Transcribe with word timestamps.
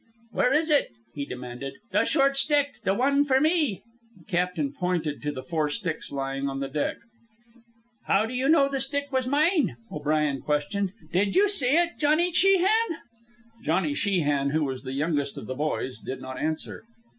"Where 0.31 0.51
is 0.51 0.71
ut?" 0.71 0.87
he 1.13 1.25
demanded. 1.25 1.75
"The 1.91 2.05
short 2.05 2.35
stick? 2.35 2.69
The 2.83 2.95
wan 2.95 3.23
for 3.23 3.39
me?" 3.39 3.83
The 4.17 4.23
captain 4.23 4.73
pointed 4.73 5.21
to 5.21 5.31
the 5.31 5.43
four 5.43 5.69
sticks 5.69 6.11
lying 6.11 6.49
on 6.49 6.59
the 6.59 6.67
deck. 6.67 6.97
"How 8.07 8.25
do 8.25 8.33
you 8.33 8.49
know 8.49 8.67
the 8.67 8.79
stick 8.79 9.11
was 9.11 9.27
mine?" 9.27 9.77
O'Brien 9.91 10.41
questioned. 10.41 10.93
"Did 11.13 11.35
you 11.35 11.47
see 11.47 11.77
ut, 11.77 11.99
Johnny 11.99 12.33
Sheehan?" 12.33 12.97
Johnny 13.61 13.93
Sheehan, 13.93 14.49
who 14.49 14.63
was 14.63 14.81
the 14.81 14.93
youngest 14.93 15.37
of 15.37 15.45
the 15.45 15.53
boys, 15.53 15.99
did 15.99 16.19
not 16.19 16.39
answer. 16.39 16.83